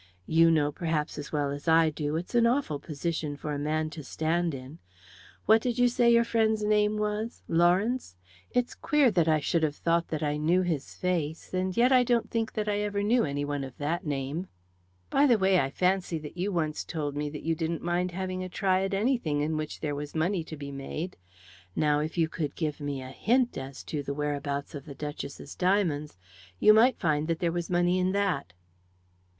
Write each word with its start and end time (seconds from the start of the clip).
You 0.25 0.49
know, 0.49 0.71
perhaps 0.71 1.19
as 1.19 1.31
well 1.31 1.51
as 1.51 1.67
I 1.67 1.91
do, 1.91 2.15
it's 2.15 2.33
an 2.33 2.47
awful 2.47 2.79
position 2.79 3.35
for 3.37 3.53
a 3.53 3.59
man 3.59 3.91
to 3.91 4.03
stand 4.03 4.55
in. 4.55 4.79
What 5.45 5.61
did 5.61 5.77
you 5.77 5.87
say 5.87 6.11
your 6.11 6.23
friend's 6.23 6.63
name 6.63 6.97
was 6.97 7.43
Lawrence? 7.47 8.15
It's 8.49 8.73
queer 8.73 9.11
that 9.11 9.27
I 9.27 9.39
should 9.39 9.61
have 9.61 9.75
thought 9.75 10.07
that 10.07 10.23
I 10.23 10.37
knew 10.37 10.63
his 10.63 10.95
face, 10.95 11.53
and 11.53 11.77
yet 11.77 11.91
I 11.91 12.03
don't 12.03 12.31
think 12.31 12.53
that 12.53 12.67
I 12.67 12.79
ever 12.79 13.03
knew 13.03 13.23
any 13.25 13.45
one 13.45 13.63
of 13.63 13.77
that 13.77 14.03
name. 14.03 14.47
By 15.11 15.27
the 15.27 15.37
way, 15.37 15.59
I 15.59 15.69
fancy 15.69 16.17
that 16.17 16.35
you 16.35 16.51
once 16.51 16.83
told 16.83 17.15
me 17.15 17.29
that 17.29 17.43
you 17.43 17.53
didn't 17.53 17.83
mind 17.83 18.09
having 18.09 18.43
a 18.43 18.49
try 18.49 18.81
at 18.81 18.95
anything 18.95 19.41
in 19.41 19.55
which 19.55 19.81
there 19.81 19.93
was 19.93 20.15
money 20.15 20.43
to 20.45 20.57
be 20.57 20.71
made. 20.71 21.15
Now, 21.75 21.99
if 21.99 22.17
you 22.17 22.27
could 22.27 22.55
give 22.55 22.79
me 22.79 23.03
a 23.03 23.11
hint 23.11 23.55
as 23.55 23.83
to 23.83 24.01
the 24.01 24.15
whereabouts 24.15 24.73
of 24.73 24.85
the 24.85 24.95
Duchess's 24.95 25.53
diamonds, 25.53 26.17
you 26.59 26.73
might 26.73 26.97
find 26.99 27.27
that 27.27 27.37
there 27.37 27.51
was 27.51 27.69
money 27.69 27.99
in 27.99 28.13
that." 28.13 28.53